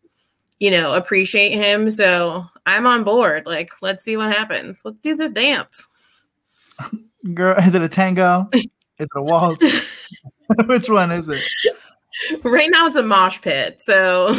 [0.59, 1.89] you know appreciate him.
[1.89, 3.45] So I'm on board.
[3.45, 4.81] Like, let's see what happens.
[4.85, 5.87] Let's do this dance.
[7.33, 8.47] Girl, is it a tango?
[8.53, 8.67] is
[8.99, 9.81] it a waltz?
[10.65, 11.43] Which one is it?
[12.43, 13.81] Right now, it's a mosh pit.
[13.81, 14.35] So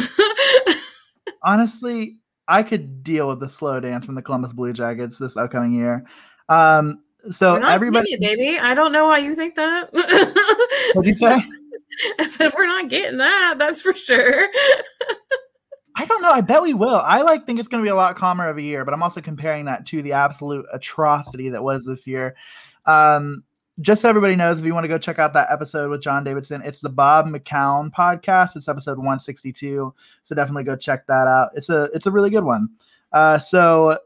[1.43, 5.73] honestly, I could deal with the slow dance from the Columbus Blue Jackets this upcoming
[5.73, 6.05] year.
[6.49, 9.89] Um, so everybody, it, baby, I don't know why you think that.
[10.93, 11.43] What'd you say?
[12.19, 13.55] I said we're not getting that.
[13.57, 14.47] That's for sure.
[15.95, 16.31] I don't know.
[16.31, 16.95] I bet we will.
[16.95, 19.03] I like think it's going to be a lot calmer of a year, but I'm
[19.03, 22.35] also comparing that to the absolute atrocity that was this year.
[22.85, 23.43] Um,
[23.79, 26.23] just so everybody knows, if you want to go check out that episode with John
[26.23, 28.55] Davidson, it's the Bob McCown podcast.
[28.55, 29.93] It's episode 162.
[30.23, 31.51] So definitely go check that out.
[31.55, 32.69] It's a it's a really good one.
[33.13, 33.97] Uh, so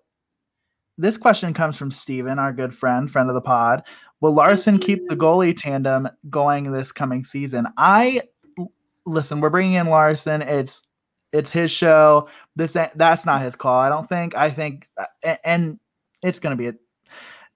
[0.97, 3.84] this question comes from Steven, our good friend, friend of the pod.
[4.21, 7.67] Will Larsen keep the goalie tandem going this coming season?
[7.78, 8.21] I
[9.06, 9.41] listen.
[9.41, 10.41] We're bringing in Larsen.
[10.41, 10.84] It's
[11.34, 12.30] it's his show.
[12.56, 13.80] This that's not his call.
[13.80, 14.36] I don't think.
[14.36, 14.88] I think,
[15.43, 15.80] and
[16.23, 16.75] it's going to be a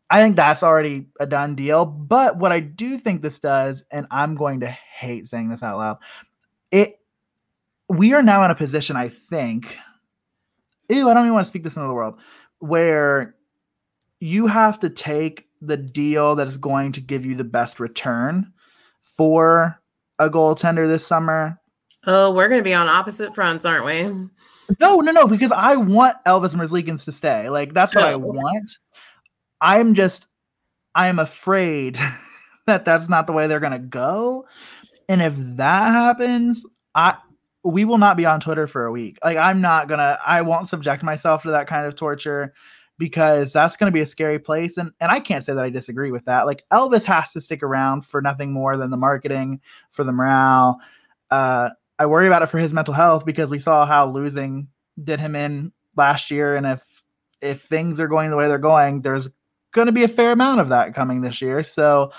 [0.10, 1.86] I think that's already a done deal.
[1.86, 5.78] But what I do think this does, and I'm going to hate saying this out
[5.78, 5.98] loud,
[6.72, 7.00] it
[7.88, 9.78] we are now in a position, I think.
[10.90, 12.16] Ew, I don't even want to speak this into the world,
[12.60, 13.36] where
[14.20, 18.52] you have to take the deal that is going to give you the best return
[19.04, 19.80] for
[20.20, 21.60] a goaltender this summer.
[22.06, 24.04] Oh, we're going to be on opposite fronts, aren't we?
[24.80, 27.50] No, no, no, because I want Elvis Merzlikins to stay.
[27.50, 28.08] Like that's what oh.
[28.08, 28.78] I want.
[29.62, 30.26] I'm just
[30.96, 32.00] I'm afraid
[32.68, 34.46] that that's not the way they're going to go.
[35.08, 37.18] And if that happens, I
[37.64, 39.18] we will not be on Twitter for a week.
[39.24, 42.54] Like I'm not going to I won't subject myself to that kind of torture
[42.98, 45.70] because that's going to be a scary place and and I can't say that I
[45.70, 46.46] disagree with that.
[46.46, 50.80] Like Elvis has to stick around for nothing more than the marketing, for the morale.
[51.32, 54.68] Uh I worry about it for his mental health because we saw how losing
[55.04, 56.82] did him in last year and if
[57.42, 59.30] if things are going the way they're going, there's
[59.72, 61.64] going to be a fair amount of that coming this year.
[61.64, 62.12] So,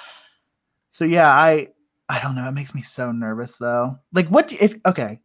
[0.91, 1.69] so yeah, I
[2.09, 2.49] I don't know.
[2.49, 3.99] It makes me so nervous though.
[4.13, 5.21] Like, what if okay,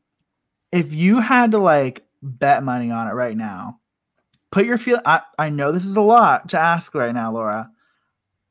[0.71, 3.79] if you had to like bet money on it right now,
[4.51, 5.01] put your feel.
[5.05, 7.69] I I know this is a lot to ask right now, Laura.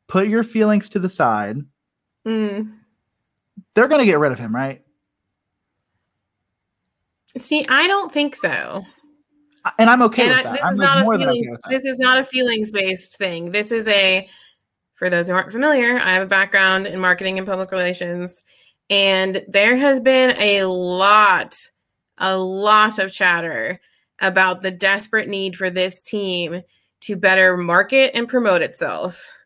[0.08, 1.58] Put your feelings to the side.
[2.26, 2.72] Mm.
[3.74, 4.82] They're going to get rid of him, right?
[7.38, 8.84] See, I don't think so
[9.79, 10.53] and I'm okay and with I, that.
[10.53, 11.59] This I'm is not a feelings.
[11.70, 13.53] This is not a feelings based thing.
[13.53, 14.29] This is a.
[14.94, 18.44] For those who aren't familiar, I have a background in marketing and public relations,
[18.88, 21.57] and there has been a lot,
[22.18, 23.81] a lot of chatter
[24.20, 26.62] about the desperate need for this team
[27.00, 29.37] to better market and promote itself.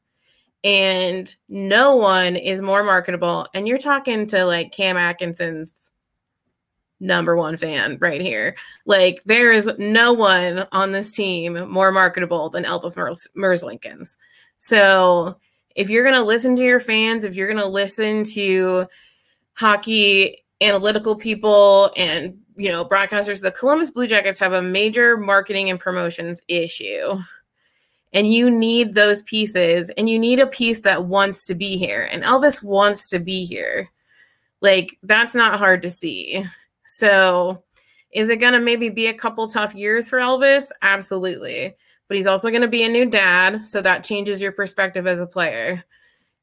[0.64, 3.46] And no one is more marketable.
[3.54, 5.87] And you're talking to like Cam Atkinson's
[7.00, 8.56] number one fan right here.
[8.86, 14.16] Like there is no one on this team more marketable than Elvis Mers- Merzlikins.
[14.58, 15.38] So
[15.74, 18.86] if you're going to listen to your fans, if you're going to listen to
[19.54, 25.70] hockey analytical people and you know broadcasters, the Columbus Blue Jackets have a major marketing
[25.70, 27.18] and promotions issue.
[28.14, 32.08] And you need those pieces, and you need a piece that wants to be here.
[32.10, 33.90] And Elvis wants to be here.
[34.62, 36.42] Like, that's not hard to see.
[36.90, 37.62] So,
[38.12, 40.70] is it going to maybe be a couple tough years for Elvis?
[40.80, 41.76] Absolutely.
[42.08, 43.66] But he's also going to be a new dad.
[43.66, 45.84] So, that changes your perspective as a player.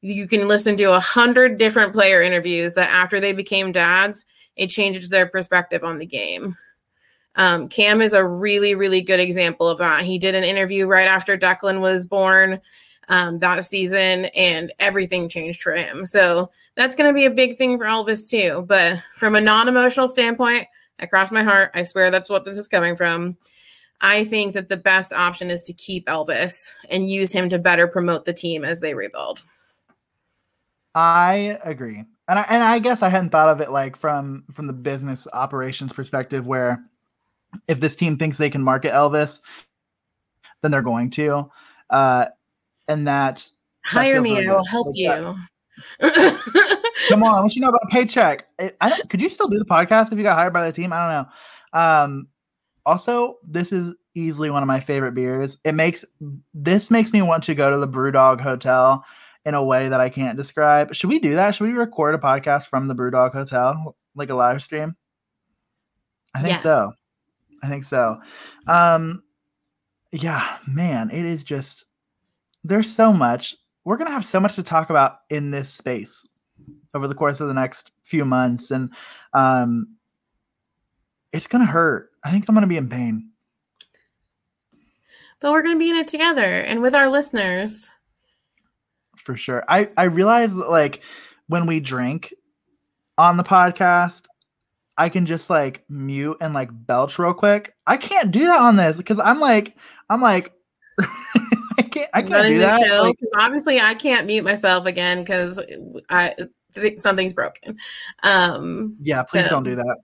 [0.02, 4.68] You can listen to a hundred different player interviews that after they became dads, it
[4.68, 6.56] changes their perspective on the game.
[7.34, 10.04] Um, Cam is a really, really good example of that.
[10.04, 12.60] He did an interview right after Declan was born
[13.08, 16.06] um, that season, and everything changed for him.
[16.06, 18.64] So that's going to be a big thing for Elvis too.
[18.66, 20.66] But from a non-emotional standpoint,
[20.98, 21.70] I cross my heart.
[21.74, 23.36] I swear that's what this is coming from.
[24.00, 27.86] I think that the best option is to keep Elvis and use him to better
[27.86, 29.42] promote the team as they rebuild.
[30.94, 32.04] I agree.
[32.28, 35.28] And I, and I guess I hadn't thought of it like from from the business
[35.32, 36.82] operations perspective where
[37.68, 39.40] if this team thinks they can market Elvis,
[40.62, 41.50] then they're going to.
[41.88, 42.26] Uh,
[42.88, 43.48] and that
[43.84, 45.34] hire me, I will help you.
[47.08, 48.46] Come on, what you know about a paycheck?
[48.58, 49.08] I, I don't.
[49.10, 50.92] Could you still do the podcast if you got hired by the team?
[50.92, 51.26] I don't
[51.74, 51.78] know.
[51.80, 52.28] Um,
[52.84, 55.58] also, this is easily one of my favorite beers.
[55.64, 56.04] It makes
[56.54, 59.04] this makes me want to go to the Brewdog Hotel
[59.44, 60.94] in a way that I can't describe.
[60.94, 61.54] Should we do that?
[61.54, 64.96] Should we record a podcast from the Brewdog Hotel, like a live stream?
[66.34, 66.62] I think Yes.
[66.62, 66.92] so.
[67.62, 68.18] I think so.
[68.66, 69.22] Um,
[70.12, 71.84] yeah, man, it is just
[72.66, 73.56] there's so much.
[73.84, 76.26] We're gonna have so much to talk about in this space
[76.94, 78.90] over the course of the next few months, and
[79.32, 79.96] um,
[81.32, 82.10] it's gonna hurt.
[82.24, 83.30] I think I'm gonna be in pain.
[85.40, 87.88] but we're gonna be in it together and with our listeners.
[89.18, 89.64] for sure.
[89.68, 91.02] I I realize that, like
[91.48, 92.34] when we drink
[93.18, 94.24] on the podcast,
[94.98, 97.74] I can just like mute and like belch real quick.
[97.86, 99.76] I can't do that on this because I'm like
[100.10, 100.52] I'm like
[101.96, 102.84] can't I can't do that.
[102.86, 103.02] show.
[103.02, 105.60] Like, obviously, I can't mute myself again because
[106.10, 106.34] I
[106.72, 107.76] think something's broken.
[108.22, 109.96] Um, yeah, please So- don't do that.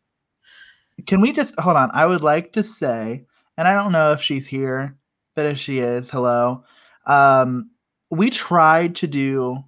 [1.07, 1.91] Can we just hold on?
[1.93, 3.25] I would like to say,
[3.57, 4.97] and I don't know if she's here,
[5.35, 6.65] but if she is, hello.
[7.07, 7.71] Um,
[8.11, 9.65] we tried to do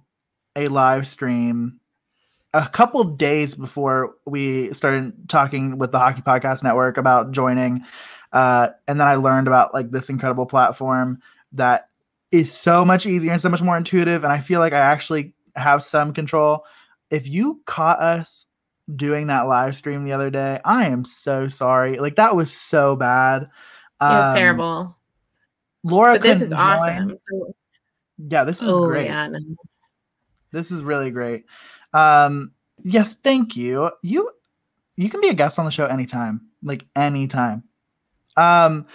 [0.55, 1.79] a live stream
[2.53, 7.83] a couple days before we started talking with the Hockey Podcast Network about joining.
[8.31, 11.19] Uh, and then I learned about like this incredible platform
[11.53, 11.89] that
[12.39, 14.23] is so much easier and so much more intuitive.
[14.23, 16.65] And I feel like I actually have some control.
[17.09, 18.45] If you caught us
[18.95, 21.97] doing that live stream the other day, I am so sorry.
[21.99, 23.43] Like that was so bad.
[23.43, 23.47] it
[24.01, 24.97] was Um, terrible,
[25.83, 26.59] Laura, but this is join.
[26.59, 27.17] awesome.
[27.17, 27.55] So,
[28.17, 29.05] Yeah, this is oh great.
[29.05, 29.39] yeah, no.
[30.51, 31.45] This is really great.
[31.93, 32.51] Um,
[32.83, 33.91] yes, thank you.
[34.01, 34.29] You
[34.97, 37.63] you can be a guest on the show anytime, like anytime.
[38.37, 38.85] Um,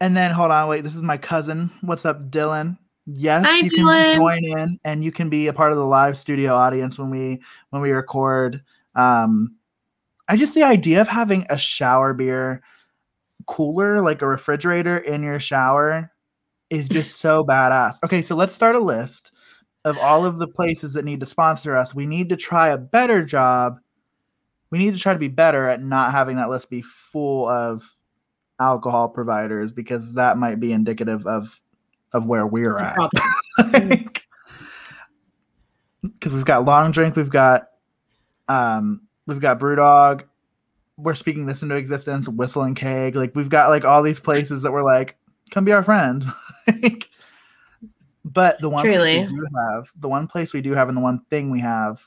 [0.00, 0.84] and then hold on, wait.
[0.84, 1.70] This is my cousin.
[1.80, 2.78] What's up, Dylan?
[3.06, 4.12] Yes, Hi, you Dylan.
[4.12, 7.10] can join in, and you can be a part of the live studio audience when
[7.10, 8.62] we when we record.
[8.94, 9.54] Um,
[10.28, 12.62] I just the idea of having a shower beer
[13.46, 16.10] cooler, like a refrigerator in your shower,
[16.68, 17.96] is just so badass.
[18.04, 19.30] Okay, so let's start a list
[19.84, 21.94] of all of the places that need to sponsor us.
[21.94, 23.78] We need to try a better job.
[24.70, 27.95] We need to try to be better at not having that list be full of
[28.60, 31.60] alcohol providers because that might be indicative of
[32.12, 32.96] of where we're at.
[33.56, 34.22] Because
[36.32, 37.68] we've got long drink, we've got
[38.48, 40.22] um we've got Brewdog.
[40.96, 42.28] We're speaking this into existence.
[42.28, 45.16] Whistle and Keg, like we've got like all these places that we're like,
[45.50, 46.26] come be our friends.
[46.82, 47.08] Like,
[48.24, 51.00] but the one place we do have, the one place we do have, and the
[51.00, 52.04] one thing we have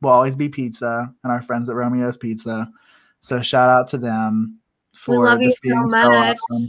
[0.00, 2.68] will always be pizza and our friends at Romeo's Pizza.
[3.20, 4.58] So shout out to them
[5.08, 6.38] We love you so being so much.
[6.50, 6.68] awesome.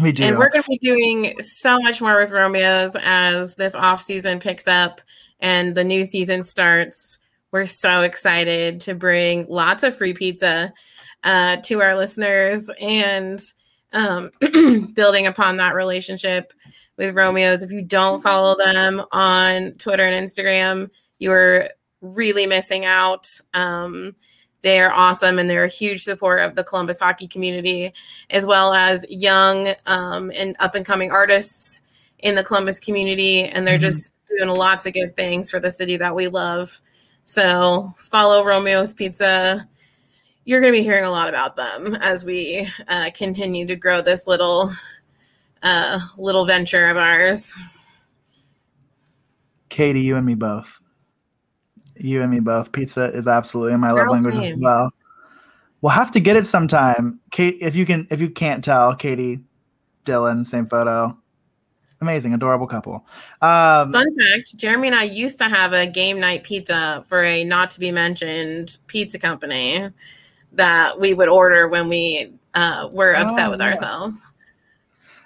[0.00, 0.22] We do.
[0.22, 4.38] And we're going to be doing so much more with Romeo's as this off season
[4.38, 5.00] picks up
[5.40, 7.18] and the new season starts.
[7.50, 10.72] We're so excited to bring lots of free pizza
[11.24, 13.40] uh, to our listeners and
[13.92, 14.30] um,
[14.94, 16.52] building upon that relationship
[16.96, 17.62] with Romeo's.
[17.62, 23.28] If you don't follow them on Twitter and Instagram, you are really missing out.
[23.54, 24.14] Um,
[24.62, 27.92] they are awesome and they're a huge support of the Columbus hockey community
[28.30, 31.82] as well as young um, and up and coming artists
[32.18, 33.44] in the Columbus community.
[33.44, 33.82] And they're Mhm.
[33.82, 36.80] just doing lots of good things for the city that we love.
[37.24, 39.68] So follow Romeo's Pizza.
[40.44, 44.02] You're going to be hearing a lot about them as we uh, continue to grow
[44.02, 44.72] this little
[45.62, 47.54] uh, little venture of ours.
[49.68, 50.80] Katie, you and me both.
[52.00, 52.72] You and me both.
[52.72, 54.90] Pizza is absolutely in my love Girl language as well.
[55.80, 57.20] We'll have to get it sometime.
[57.30, 59.40] Kate, if you can, if you can't tell, Katie,
[60.04, 61.16] Dylan, same photo.
[62.00, 63.04] Amazing, adorable couple.
[63.42, 67.42] Um, Fun fact Jeremy and I used to have a game night pizza for a
[67.44, 69.88] not to be mentioned pizza company
[70.52, 73.66] that we would order when we uh, were upset Oh, with yeah.
[73.70, 74.24] ourselves.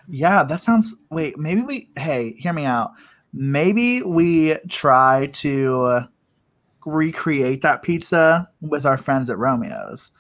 [0.09, 0.97] yeah, that sounds.
[1.11, 1.89] Wait, maybe we.
[1.97, 2.93] Hey, hear me out.
[3.35, 6.07] Maybe we try to
[6.85, 10.11] recreate that pizza with our friends at Romeo's.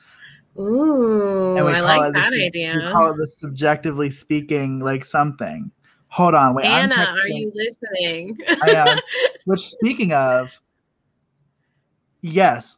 [0.58, 2.90] Ooh, I like it the that We idea.
[2.92, 5.70] call it the subjectively speaking, like something.
[6.08, 6.66] Hold on, wait.
[6.66, 8.36] Anna, are you listening?
[8.62, 8.98] I am.
[9.46, 10.60] Which, speaking of,
[12.20, 12.76] yes,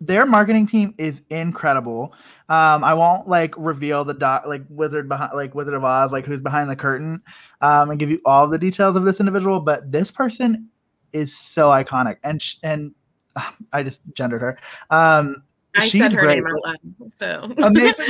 [0.00, 2.14] their marketing team is incredible.
[2.48, 6.24] Um, I won't like reveal the dot like wizard behind like Wizard of Oz, like
[6.24, 7.20] who's behind the curtain,
[7.60, 9.60] um, and give you all the details of this individual.
[9.60, 10.70] But this person
[11.16, 12.94] is so iconic, and sh- and
[13.72, 14.58] I just gendered her.
[14.90, 15.42] Um,
[15.74, 16.36] I she's said her great.
[16.36, 17.12] name out loud.
[17.12, 18.06] So amazing.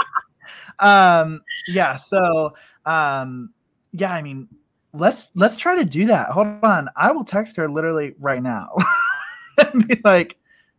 [0.78, 1.96] um, yeah.
[1.96, 2.54] So,
[2.86, 3.50] um,
[3.92, 4.12] yeah.
[4.12, 4.48] I mean,
[4.92, 6.30] let's let's try to do that.
[6.30, 8.76] Hold on, I will text her literally right now
[9.72, 10.36] and be like,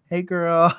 [0.09, 0.75] "Hey, girl."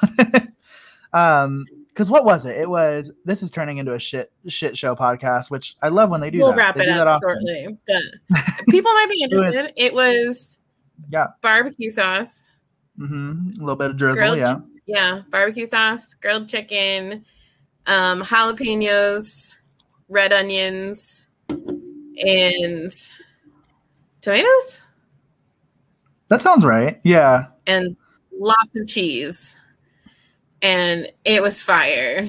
[1.13, 2.57] um, because what was it?
[2.57, 6.21] It was this is turning into a shit shit show podcast, which I love when
[6.21, 6.39] they do.
[6.39, 6.57] We'll that.
[6.57, 8.03] wrap They it up shortly, but
[8.71, 9.73] people might be It was- interested.
[9.77, 10.59] It was
[11.11, 12.47] Yeah, barbecue sauce.
[12.99, 13.59] mm-hmm.
[13.59, 14.17] a little bit of drizzle.
[14.17, 17.25] Grilled yeah, Yeah, barbecue sauce, grilled chicken,
[17.87, 19.55] um, jalapenos,
[20.09, 22.93] red onions, and
[24.21, 24.83] tomatoes,
[26.29, 27.01] that sounds right.
[27.05, 27.97] Yeah, and
[28.39, 29.57] lots of cheese.
[30.63, 32.29] And it was fire,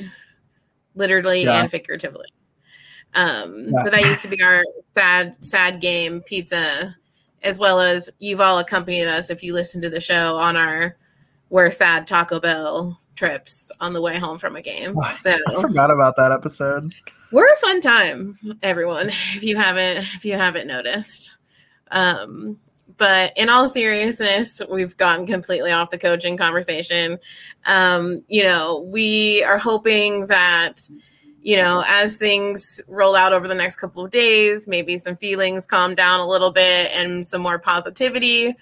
[0.96, 1.62] literally Yeah.
[1.62, 2.28] and figuratively.
[3.14, 3.84] Um, Yeah.
[3.84, 4.64] but that used to be our
[4.96, 6.96] sad, sad game pizza,
[7.44, 10.98] as well as you've all accompanied us if you listen to the show on our
[11.50, 14.98] we're sad Taco Bell trips on the way home from a game.
[15.14, 16.92] So I forgot about that episode.
[17.32, 19.10] we're a fun time, everyone.
[19.10, 21.36] If you haven't, if you haven't noticed,
[21.92, 22.58] um,
[22.98, 27.18] but in all seriousness, we've gotten completely off the coaching conversation.
[27.66, 30.82] Um, you know, we are hoping that
[31.42, 35.66] you know as things roll out over the next couple of days, maybe some feelings
[35.66, 38.56] calm down a little bit and some more positivity.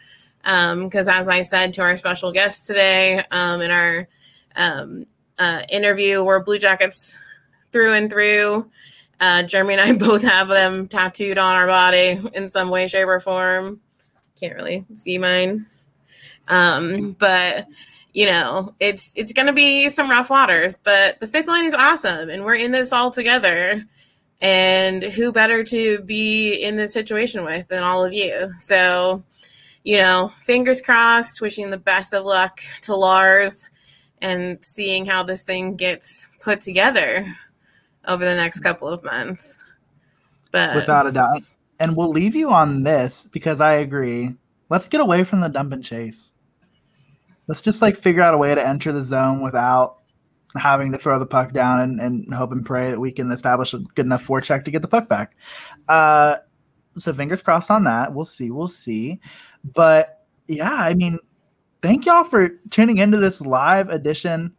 [0.43, 4.07] Because as I said to our special guest today um, in our
[4.55, 5.05] um,
[5.37, 7.19] uh, interview, we're Blue Jackets
[7.71, 8.69] through and through.
[9.19, 13.07] Uh, Jeremy and I both have them tattooed on our body in some way, shape,
[13.07, 13.79] or form.
[14.41, 15.67] Can't really see mine,
[16.47, 17.67] um, but
[18.13, 20.79] you know, it's it's gonna be some rough waters.
[20.83, 23.85] But the fifth line is awesome, and we're in this all together.
[24.41, 28.51] And who better to be in this situation with than all of you?
[28.57, 29.23] So,
[29.83, 31.39] you know, fingers crossed.
[31.41, 33.69] Wishing the best of luck to Lars,
[34.21, 37.25] and seeing how this thing gets put together
[38.07, 39.63] over the next couple of months.
[40.51, 41.43] But without a doubt.
[41.81, 44.35] And we'll leave you on this because I agree.
[44.69, 46.33] Let's get away from the dump and chase.
[47.47, 49.97] Let's just like figure out a way to enter the zone without
[50.55, 53.73] having to throw the puck down and, and hope and pray that we can establish
[53.73, 55.35] a good enough forecheck to get the puck back.
[55.87, 56.37] Uh,
[56.99, 58.13] so fingers crossed on that.
[58.13, 58.51] We'll see.
[58.51, 59.19] We'll see.
[59.73, 61.17] But yeah, I mean,
[61.81, 64.53] thank y'all for tuning into this live edition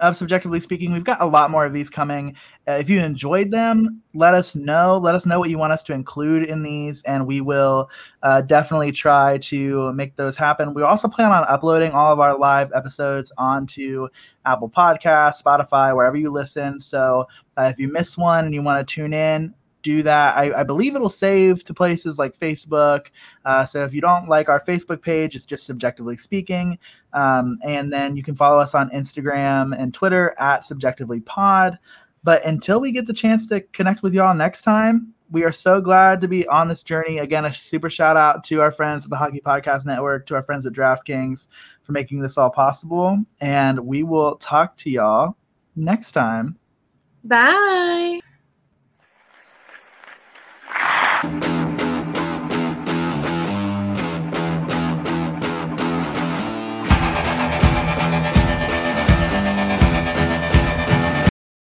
[0.00, 0.92] of Subjectively Speaking.
[0.92, 2.36] We've got a lot more of these coming.
[2.68, 4.98] Uh, if you enjoyed them, let us know.
[4.98, 7.90] Let us know what you want us to include in these, and we will
[8.22, 10.74] uh, definitely try to make those happen.
[10.74, 14.08] We also plan on uploading all of our live episodes onto
[14.46, 16.80] Apple Podcasts, Spotify, wherever you listen.
[16.80, 17.26] So
[17.56, 20.36] uh, if you miss one and you want to tune in, do that.
[20.36, 23.06] I, I believe it'll save to places like Facebook.
[23.44, 26.78] Uh, so if you don't like our Facebook page, it's just Subjectively Speaking.
[27.12, 31.78] Um, and then you can follow us on Instagram and Twitter at Subjectively Pod.
[32.24, 35.80] But until we get the chance to connect with y'all next time, we are so
[35.80, 37.18] glad to be on this journey.
[37.18, 40.42] Again, a super shout out to our friends at the Hockey Podcast Network, to our
[40.42, 41.48] friends at DraftKings
[41.82, 43.18] for making this all possible.
[43.40, 45.36] And we will talk to y'all
[45.76, 46.56] next time
[51.24, 51.63] thank you